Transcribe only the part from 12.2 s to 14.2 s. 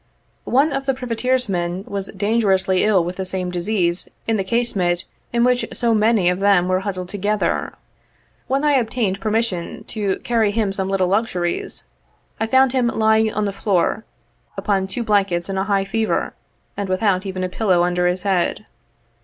I found him lying on the floor